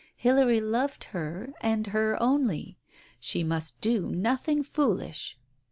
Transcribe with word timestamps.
Hilary 0.15 0.59
loved 0.59 1.03
her 1.03 1.53
and 1.61 1.85
her 1.85 2.17
only. 2.19 2.79
She 3.19 3.43
must 3.43 3.79
do 3.81 4.09
nothing 4.09 4.63
foolish. 4.63 5.37